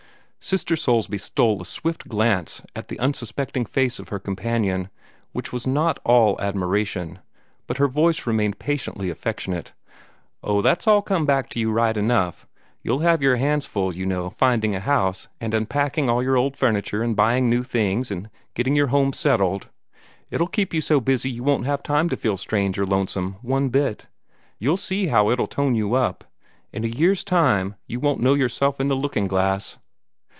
Sister 0.43 0.75
Soulsby 0.75 1.19
stole 1.19 1.61
a 1.61 1.65
swift 1.65 2.07
glance 2.09 2.63
at 2.75 2.87
the 2.87 2.97
unsuspecting 2.99 3.63
face 3.63 3.99
of 3.99 4.09
her 4.09 4.17
companion 4.17 4.89
which 5.33 5.53
was 5.53 5.67
not 5.67 5.99
all 6.03 6.35
admiration, 6.41 7.19
but 7.67 7.77
her 7.77 7.87
voice 7.87 8.25
remained 8.25 8.57
patiently 8.57 9.11
affectionate. 9.11 9.73
"Oh, 10.43 10.61
that'll 10.63 10.93
all 10.93 11.01
come 11.03 11.27
back 11.27 11.47
to 11.49 11.59
you, 11.59 11.71
right 11.71 11.95
enough. 11.95 12.47
You'll 12.81 12.99
have 12.99 13.21
your 13.21 13.35
hands 13.35 13.67
full, 13.67 13.95
you 13.95 14.03
know, 14.07 14.31
finding 14.31 14.73
a 14.73 14.79
house, 14.79 15.27
and 15.39 15.53
unpacking 15.53 16.09
all 16.09 16.23
your 16.23 16.35
old 16.37 16.57
furniture, 16.57 17.03
and 17.03 17.15
buying 17.15 17.47
new 17.47 17.63
things, 17.63 18.09
and 18.09 18.27
getting 18.55 18.75
your 18.75 18.87
home 18.87 19.13
settled. 19.13 19.69
It'll 20.31 20.47
keep 20.47 20.73
you 20.73 20.81
so 20.81 20.99
busy 20.99 21.29
you 21.29 21.43
won't 21.43 21.67
have 21.67 21.83
time 21.83 22.09
to 22.09 22.17
feel 22.17 22.35
strange 22.35 22.79
or 22.79 22.87
lonesome, 22.87 23.33
one 23.43 23.69
bit. 23.69 24.07
You'll 24.57 24.75
see 24.75 25.07
how 25.07 25.29
it'll 25.29 25.47
tone 25.47 25.75
you 25.75 25.93
up. 25.93 26.23
In 26.73 26.83
a 26.83 26.87
year's 26.87 27.23
time 27.23 27.75
you 27.85 27.99
won't 27.99 28.19
know 28.21 28.33
yourself 28.33 28.79
in 28.79 28.87
the 28.87 28.95
looking 28.95 29.27
glass." 29.27 29.77